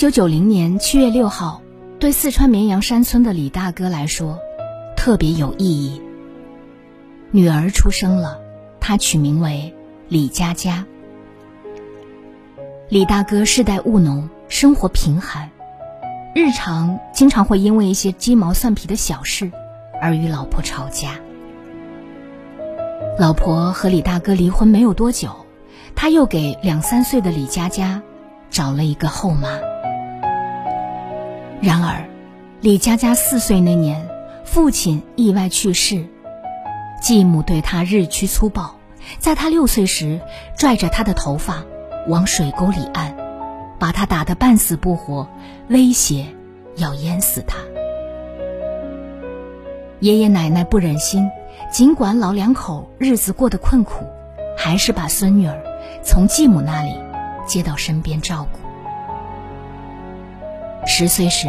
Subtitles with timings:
[0.00, 1.60] 九九零年七月六号，
[1.98, 4.38] 对四川绵阳山村的李大哥来说，
[4.96, 6.00] 特别有意义。
[7.32, 8.40] 女儿出生了，
[8.80, 9.74] 他取名为
[10.08, 10.86] 李佳佳。
[12.88, 15.50] 李大哥世代务农，生活贫寒，
[16.34, 19.52] 日常经常会因为一些鸡毛蒜皮的小事
[20.00, 21.20] 而与老婆吵架。
[23.18, 25.44] 老婆和李大哥离婚没有多久，
[25.94, 28.00] 他又给两三岁的李佳佳
[28.48, 29.60] 找了一个后妈。
[31.62, 32.08] 然而，
[32.62, 34.08] 李佳佳四岁那年，
[34.44, 36.06] 父亲意外去世，
[37.02, 38.76] 继母对她日趋粗暴，
[39.18, 40.20] 在她六岁时，
[40.56, 41.62] 拽着她的头发
[42.08, 43.14] 往水沟里按，
[43.78, 45.28] 把她打得半死不活，
[45.68, 46.24] 威胁
[46.76, 47.58] 要淹死她。
[49.98, 51.28] 爷爷奶奶不忍心，
[51.70, 54.06] 尽管老两口日子过得困苦，
[54.56, 55.62] 还是把孙女儿
[56.02, 56.94] 从继母那里
[57.46, 58.69] 接到身边照顾。
[60.92, 61.46] 十岁时，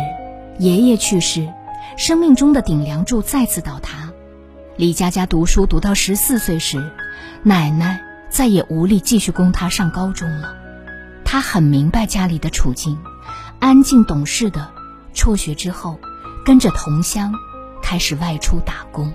[0.60, 1.52] 爷爷去世，
[1.98, 4.12] 生命中的顶梁柱再次倒塌。
[4.78, 6.92] 李佳佳读书读到十四岁时，
[7.42, 10.56] 奶奶再也无力继续供她上高中了。
[11.26, 13.00] 她很明白家里的处境，
[13.60, 14.70] 安静懂事的
[15.12, 16.00] 辍学之后，
[16.46, 17.34] 跟着同乡
[17.82, 19.12] 开始外出打工。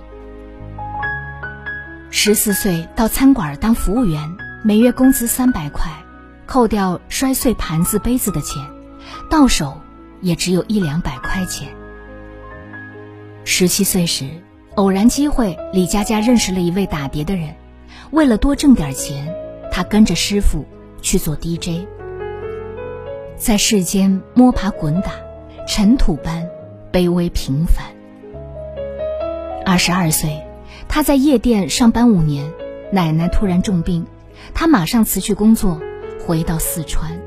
[2.11, 5.89] 十四岁到餐馆当服务员，每月工资三百块，
[6.45, 8.61] 扣掉摔碎盘子杯子的钱，
[9.29, 9.81] 到手。
[10.21, 11.67] 也只有一两百块钱。
[13.43, 14.29] 十七岁时，
[14.75, 17.55] 偶然机会，李佳佳认识了一位打碟的人。
[18.11, 19.33] 为了多挣点钱，
[19.71, 20.65] 他跟着师傅
[21.01, 21.85] 去做 DJ，
[23.37, 25.11] 在世间摸爬滚打，
[25.67, 26.47] 尘土般
[26.91, 27.85] 卑微平凡。
[29.65, 30.41] 二十二岁，
[30.87, 32.51] 他在夜店上班五年，
[32.91, 34.05] 奶奶突然重病，
[34.53, 35.81] 他马上辞去工作，
[36.25, 37.19] 回到四川。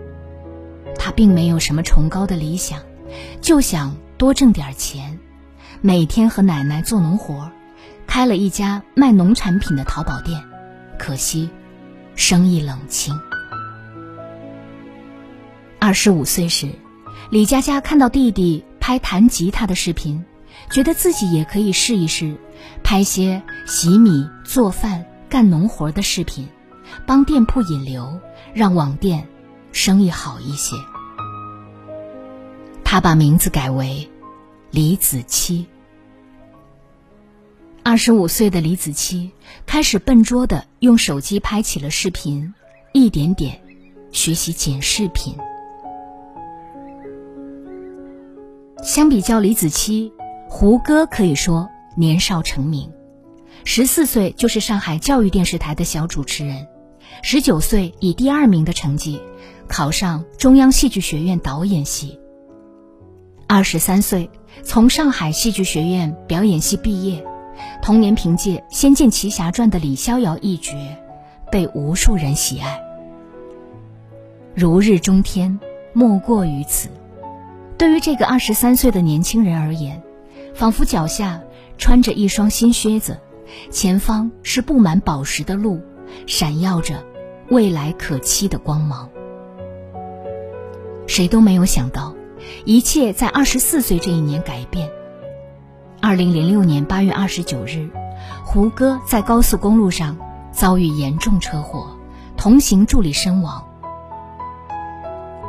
[1.11, 2.81] 并没有什么崇高的理想，
[3.41, 5.19] 就想多挣点钱，
[5.81, 7.51] 每天和奶奶做农活，
[8.07, 10.43] 开了一家卖农产品的淘宝店，
[10.99, 11.51] 可惜，
[12.15, 13.19] 生意冷清。
[15.79, 16.71] 二十五岁时，
[17.31, 20.25] 李佳佳看到弟弟拍弹吉他的视频，
[20.71, 22.37] 觉得自己也可以试一试，
[22.83, 26.49] 拍些洗米、做饭、干农活的视频，
[27.07, 28.21] 帮店铺引流，
[28.53, 29.27] 让网店
[29.73, 30.77] 生意好一些。
[32.93, 34.11] 他把名字改为
[34.73, 35.65] 李子柒。
[37.85, 39.31] 二十五岁的李子柒
[39.65, 42.53] 开始笨拙的用手机拍起了视频，
[42.93, 43.61] 一点点
[44.11, 45.37] 学习剪视频。
[48.83, 50.11] 相比较李子柒，
[50.49, 52.93] 胡歌可以说年少成名，
[53.65, 56.67] 十四岁就是上海教育电视台的小主持人，
[57.23, 59.23] 十九岁以第二名的成绩
[59.69, 62.19] 考上中央戏剧学院导演系。
[63.53, 64.31] 二十三岁，
[64.63, 67.27] 从上海戏剧学院表演系毕业，
[67.83, 70.73] 同年凭借《仙剑奇侠传》的李逍遥一角，
[71.51, 72.81] 被无数人喜爱。
[74.55, 75.59] 如日中天，
[75.93, 76.91] 莫过于此。
[77.77, 80.01] 对于这个二十三岁的年轻人而言，
[80.55, 81.43] 仿佛脚下
[81.77, 83.19] 穿着一双新靴子，
[83.73, 85.81] 前方是布满宝石的路，
[86.25, 87.05] 闪耀着
[87.49, 89.11] 未来可期的光芒。
[91.09, 92.15] 谁都没有想到。
[92.65, 94.91] 一切在二十四岁这一年改变。
[96.01, 97.91] 二零零六年八月二十九日，
[98.45, 100.17] 胡歌在高速公路上
[100.51, 101.97] 遭遇严重车祸，
[102.37, 103.65] 同行助理身亡。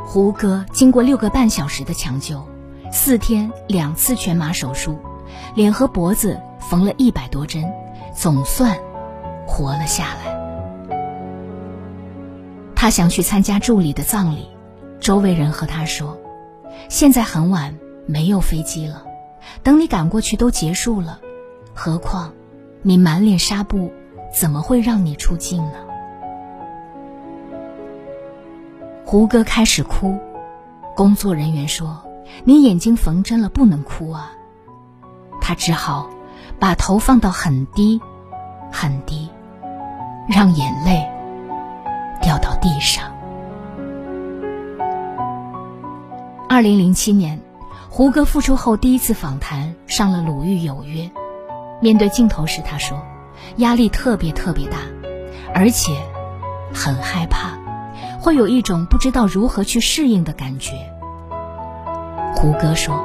[0.04, 2.46] 胡歌经过六个半小时的抢救，
[2.90, 4.98] 四天两次全麻手术，
[5.54, 7.64] 脸和脖子缝了一百多针，
[8.14, 8.76] 总算
[9.46, 10.32] 活了下来。
[12.74, 14.48] 他想去参加助理的葬礼，
[15.00, 16.18] 周围人和他说。
[16.88, 17.76] 现在很晚，
[18.06, 19.04] 没有飞机了。
[19.62, 21.20] 等你赶过去都结束了，
[21.74, 22.32] 何况
[22.82, 23.92] 你满脸纱布，
[24.32, 25.74] 怎么会让你出镜呢？
[29.04, 30.16] 胡歌开始哭，
[30.96, 32.02] 工作人员说
[32.44, 34.32] ：“你眼睛缝针了，不能哭啊。”
[35.40, 36.08] 他只好
[36.58, 38.00] 把头放到很低，
[38.70, 39.28] 很低，
[40.28, 41.06] 让眼泪
[42.22, 43.11] 掉到地上。
[46.52, 47.40] 二零零七年，
[47.88, 51.04] 胡歌复出后第一次访谈上了《鲁豫有约》，
[51.80, 53.00] 面对镜头时他说
[53.56, 54.76] ：“压力特别特别大，
[55.54, 55.96] 而且
[56.74, 57.58] 很害怕，
[58.20, 60.72] 会有一种不知道如何去适应的感觉。”
[62.36, 63.02] 胡歌说：“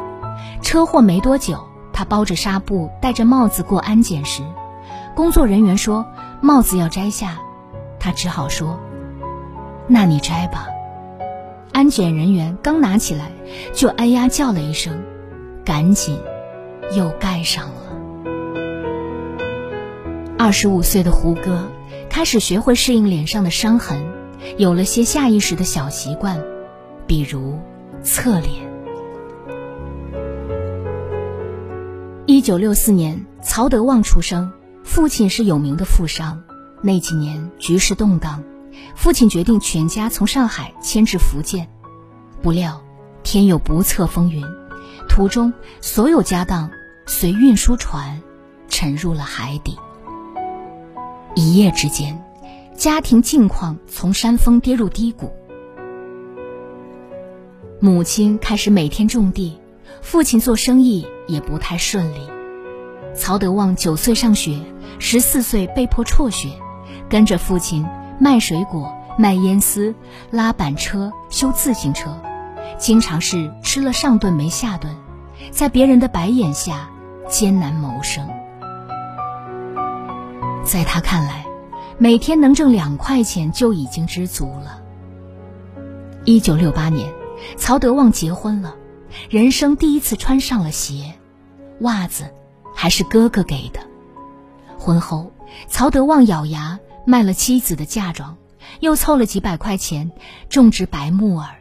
[0.61, 4.43] 车祸没多久，他包着纱布，戴着帽子过安检时，
[5.15, 6.05] 工作人员说
[6.41, 7.37] 帽子要摘下，
[7.97, 8.77] 他只好说
[9.87, 10.67] ：‘那你摘吧。’
[11.77, 13.31] 安检人员刚拿起来，
[13.71, 14.99] 就哎呀叫了一声，
[15.63, 16.17] 赶紧
[16.95, 17.75] 又盖上了。”
[20.39, 21.69] 二十五岁的胡歌
[22.09, 24.11] 开始学会适应脸上的伤痕，
[24.57, 26.41] 有了些下意识的小习惯，
[27.05, 27.59] 比如
[28.01, 28.53] 侧脸。
[32.25, 34.51] 一九六四年，曹德旺出生，
[34.83, 36.41] 父亲是有名的富商。
[36.81, 38.43] 那几年局势动荡，
[38.95, 41.69] 父亲决定全家从上海迁至福建。
[42.41, 42.83] 不料
[43.23, 44.45] 天有不测风云，
[45.07, 46.69] 途中所有家当
[47.05, 48.21] 随运输船
[48.69, 49.77] 沉入了海底。
[51.35, 52.23] 一夜之间，
[52.75, 55.31] 家庭境况从山峰跌入低谷。
[57.79, 59.59] 母亲开始每天种地。
[59.99, 62.19] 父亲做生意也不太顺利，
[63.15, 64.61] 曹德旺九岁上学，
[64.99, 66.49] 十四岁被迫辍学，
[67.09, 67.85] 跟着父亲
[68.19, 69.93] 卖水果、卖烟丝、
[70.31, 72.19] 拉板车、修自行车，
[72.77, 74.95] 经常是吃了上顿没下顿，
[75.51, 76.89] 在别人的白眼下
[77.29, 78.27] 艰难谋生。
[80.63, 81.45] 在他看来，
[81.97, 84.81] 每天能挣两块钱就已经知足了。
[86.25, 87.09] 一九六八年，
[87.55, 88.75] 曹德旺结婚了。
[89.29, 91.13] 人生第一次穿上了鞋，
[91.79, 92.25] 袜子
[92.75, 93.79] 还是哥哥给的。
[94.77, 95.31] 婚后，
[95.67, 96.77] 曹德旺咬牙
[97.07, 98.35] 卖了妻子的嫁妆，
[98.81, 100.11] 又凑了几百块钱
[100.49, 101.55] 种植白木耳。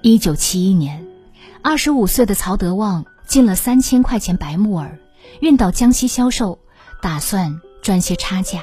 [0.00, 1.06] 一九七一年，
[1.62, 4.98] 二十五岁的曹德旺进了三千块钱白木耳，
[5.40, 6.58] 运到江西销售，
[7.02, 8.62] 打算赚些差价。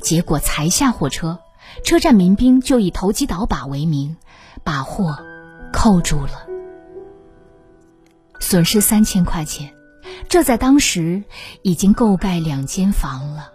[0.00, 1.38] 结果才下火车，
[1.84, 4.16] 车站民兵就以投机倒把为名，
[4.64, 5.16] 把货。
[5.72, 6.46] 扣住了，
[8.40, 9.74] 损失三千块钱，
[10.28, 11.22] 这在当时
[11.62, 13.52] 已经够盖两间房了。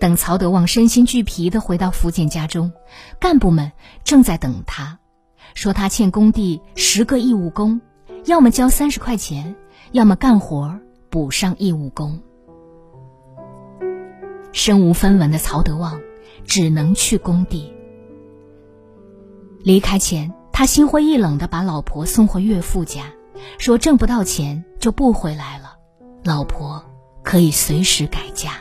[0.00, 2.72] 等曹德旺身心俱疲的回到福建家中，
[3.20, 3.70] 干部们
[4.02, 4.98] 正在等他，
[5.54, 7.80] 说他欠工地十个义务工，
[8.24, 9.54] 要么交三十块钱，
[9.92, 10.80] 要么干活
[11.10, 12.20] 补上义务工。
[14.52, 16.00] 身无分文的曹德旺
[16.44, 17.72] 只能去工地。
[19.62, 20.32] 离开前。
[20.52, 23.04] 他心灰意冷的把老婆送回岳父家，
[23.56, 25.76] 说挣不到钱就不回来了，
[26.22, 26.84] 老婆
[27.22, 28.56] 可以随时改嫁。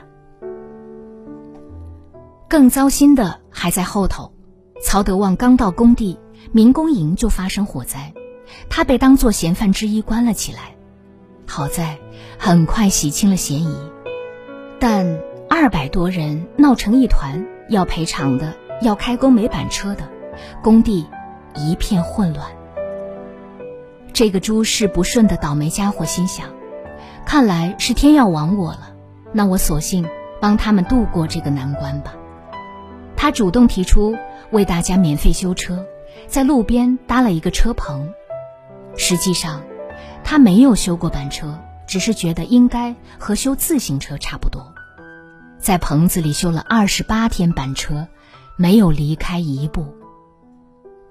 [2.50, 4.34] 更糟心的还在后头，
[4.82, 6.20] 曹德旺刚到工地，
[6.52, 8.12] 民工营就发生火灾，
[8.70, 10.76] 他被当作嫌犯之一关了起来。
[11.46, 12.00] 好在
[12.40, 13.78] 很快洗清了嫌疑，
[14.80, 20.10] 但二百多人闹成一团，要赔偿的，要开工没板车的，
[20.64, 21.06] 工地。
[21.56, 22.48] 一片混乱。
[24.14, 26.46] 这个诸事不顺的倒霉家伙心想
[27.26, 28.94] ：“看来是天要亡我了，
[29.34, 30.08] 那我索性
[30.40, 32.14] 帮他们度过这个难关吧。”
[33.22, 34.16] 他主动提出
[34.50, 35.86] 为大家免费修车，
[36.28, 38.14] 在路边搭了一个车棚。
[38.96, 39.62] 实际上，
[40.24, 44.74] 他没有修过板车，只是觉得应该和修自行车差不多，
[45.60, 48.08] 在棚子里修了二十八天板车，
[48.56, 49.94] 没有离开一步。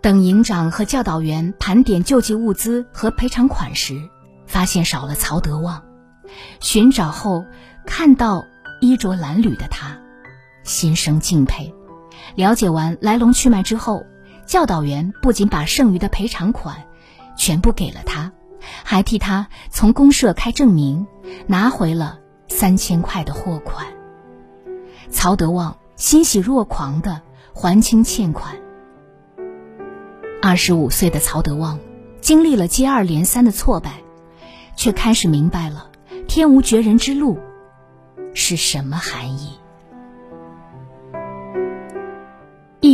[0.00, 4.08] 等营长和教导员盘点救济物资和赔偿款时，
[4.46, 5.82] 发现少了曹德旺。
[6.58, 7.44] 寻找后，
[7.84, 8.46] 看到
[8.80, 9.98] 衣着褴褛的他，
[10.62, 11.74] 心生敬佩。
[12.34, 14.04] 了解完来龙去脉之后，
[14.46, 16.84] 教导员不仅把剩余的赔偿款
[17.36, 18.32] 全部给了他，
[18.84, 21.06] 还替他从公社开证明，
[21.46, 22.18] 拿回了
[22.48, 23.86] 三千块的货款。
[25.10, 27.20] 曹德旺欣喜若狂地
[27.52, 28.56] 还清欠款。
[30.40, 31.78] 二十五岁的曹德旺，
[32.20, 34.02] 经历了接二连三的挫败，
[34.76, 35.90] 却开始明白了
[36.28, 37.38] “天无绝人之路”
[38.34, 39.48] 是什么含义。《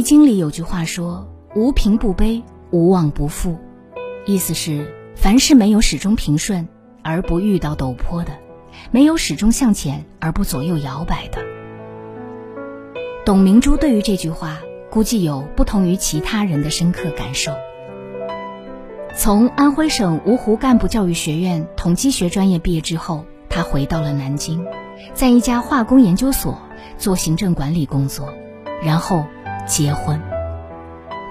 [0.04, 3.58] 经》里有句话说：“无平不悲，无往不复。”
[4.25, 6.68] 意思是凡事没有始终平顺
[7.02, 8.30] 而不遇到陡坡的，
[8.92, 11.38] 没有始终向前而不左右摇摆的。
[13.25, 14.61] 董明珠对于这句话。
[14.90, 17.50] 估计有不同于其他人的深刻感受。
[19.16, 24.64] 从安徽省芜湖干部教育学院统计学专业毕业之后，他回到了南京，
[25.12, 26.61] 在一家化工研究所
[26.96, 28.32] 做行政管理工作，
[28.84, 29.26] 然后
[29.66, 30.21] 结婚。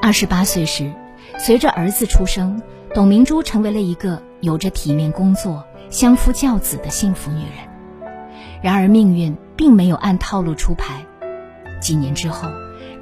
[0.01, 0.91] 二十八岁时，
[1.39, 2.61] 随着儿子出生，
[2.93, 8.11] 董明珠成为了一个有着体面工作、相夫教子的幸福女人。
[8.61, 11.05] 然而，命运并没有按套路出牌。
[11.81, 12.49] 几年之后，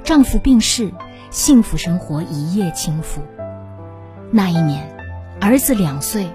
[0.02, 0.92] 丈夫病逝，
[1.30, 3.20] 幸福生活一夜倾覆。
[4.30, 4.88] 那一年，
[5.40, 6.28] 儿子两岁，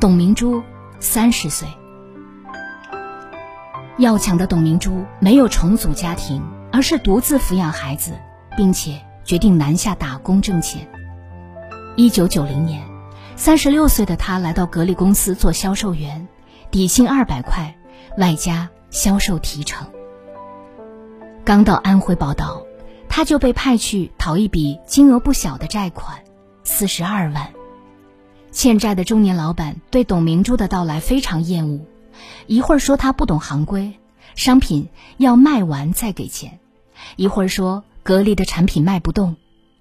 [0.00, 0.62] 董明珠
[1.00, 1.66] 三十岁。
[3.96, 6.42] 要强的董明珠没有重组家庭，
[6.72, 8.12] 而是独自抚养孩子，
[8.56, 9.00] 并且。
[9.24, 10.86] 决定南下打工挣钱。
[11.96, 12.86] 一九九零年，
[13.36, 16.28] 三十六岁的他来到格力公司做销售员，
[16.70, 17.74] 底薪二百块，
[18.18, 19.88] 外加销售提成。
[21.42, 22.66] 刚到安徽报道，
[23.08, 26.18] 他就被派去讨一笔金额不小的债款，
[26.62, 27.48] 四十二万。
[28.50, 31.80] 欠债的中年老板对董明珠的到来非常厌恶，
[32.46, 33.94] 一会儿说他不懂行规，
[34.34, 36.58] 商品要卖完再给钱，
[37.16, 37.84] 一会儿说。
[38.04, 39.36] 格力的产品卖不动，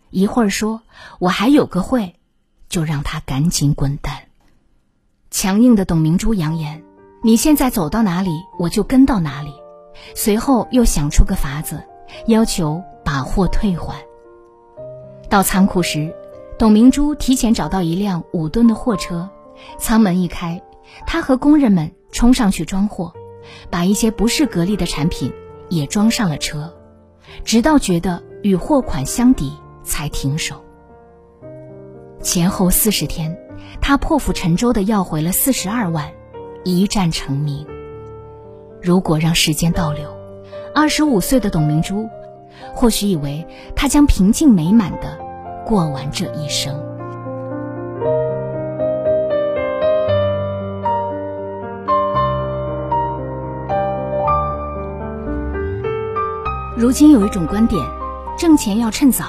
[0.10, 0.82] 一会儿说
[1.20, 2.16] 我还有个会，
[2.70, 4.30] 就让他赶紧滚蛋。
[5.30, 6.86] 强硬的董明珠扬言
[7.22, 9.54] ：“你现在走到哪里，我就跟到哪里。”
[10.16, 11.86] 随后又想出个法子，
[12.28, 14.02] 要求把货退还。
[15.30, 16.16] 到仓库时，
[16.58, 19.30] 董明珠提前找到一辆五吨的货车，
[19.78, 20.64] 舱门一开，
[21.06, 23.14] 她和工人们冲上去装货，
[23.70, 25.34] 把一些不是格力的产品
[25.68, 26.74] 也装上了车。
[27.44, 30.56] 直到觉得与货款相抵，才停手。
[32.22, 33.38] 前后四十天，
[33.82, 36.12] 他破釜沉舟的要回了四十二万，
[36.64, 37.68] 一战成名。
[38.82, 40.10] 如果让时间倒流，
[40.74, 42.10] 二十五岁的董明珠，
[42.74, 43.46] 或许以为
[43.76, 45.20] 她将平静美满的
[45.66, 46.93] 过完这一生。
[56.76, 57.86] 如今有一种观点，
[58.36, 59.26] 挣钱要趁早，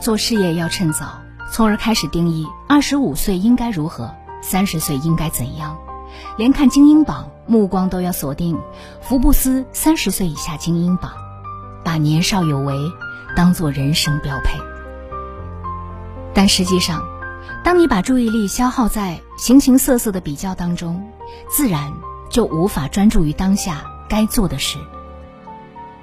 [0.00, 1.20] 做事业要趁早，
[1.52, 4.12] 从而开始定义二十五岁应该如何，
[4.42, 5.78] 三十岁应该怎样，
[6.36, 8.58] 连看精英榜目光都要锁定
[9.00, 11.12] 福布斯三十岁以下精英榜，
[11.84, 12.76] 把年少有为
[13.36, 14.58] 当做人生标配。
[16.34, 17.04] 但实际上，
[17.62, 21.08] 当你把注意力消耗在形形色色的比较当中，
[21.48, 21.92] 自然
[22.28, 24.76] 就无法专注于当下该做的事，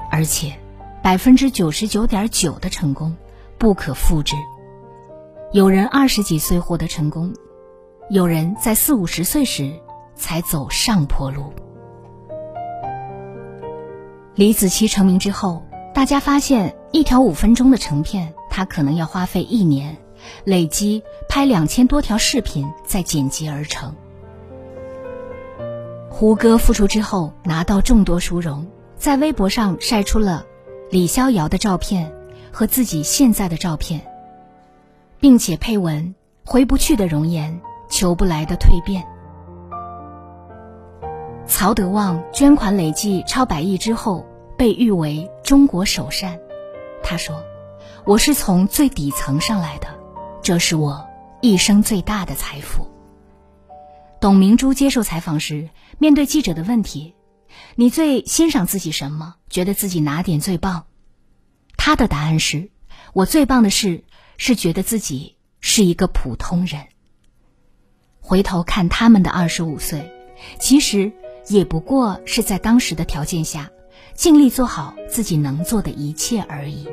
[0.10, 0.61] 而且。
[1.04, 3.16] 百分之九十九点九的成功
[3.58, 4.36] 不可复制。
[5.52, 7.34] 有人二十几岁获得成功，
[8.10, 9.74] 有人在四五十岁时
[10.16, 11.52] 才走上坡路。
[14.36, 19.98] 李子柒成名之后，大家发现一条五分钟的成片，他可能要花费一年，
[20.46, 23.94] 累积拍两千多条视频再剪辑而成。
[26.10, 30.46] 胡歌复出之后拿到众多殊荣，在微博上晒出了。
[30.92, 32.14] 李逍遥的照片
[32.52, 34.02] 和自己现在的照片，
[35.22, 39.02] 并且配文“回不去的容颜，求不来的蜕变”。
[41.48, 44.26] 曹德旺捐款累计超百亿之后，
[44.58, 46.38] 被誉为中国首善。
[47.02, 47.42] 他说
[48.04, 49.88] ：“我是从最底层上来的，
[50.42, 51.08] 这是我
[51.40, 52.86] 一生最大的财富。”
[54.20, 55.70] 董明珠接受采访时，
[56.00, 57.16] 面对记者的问题。
[57.76, 59.36] 你最欣赏自己什么？
[59.50, 60.86] 觉得自己哪点最棒？
[61.78, 62.70] 他的答案是：
[63.14, 64.04] 我最棒的事
[64.38, 66.88] 是觉得自己是一个普通人。
[68.20, 70.12] 回头看他们的二十五岁，
[70.60, 71.12] 其实
[71.48, 73.72] 也不过是在当时的条件下，
[74.14, 76.88] 尽力做好自己能做的一切而已。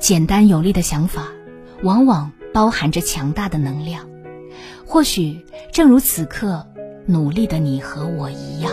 [0.00, 1.28] 简单有力的想法，
[1.82, 4.08] 往往包含着强大的能量。
[4.86, 6.66] 或许正如此刻
[7.06, 8.72] 努力的你和我一样。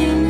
[0.00, 0.29] 曾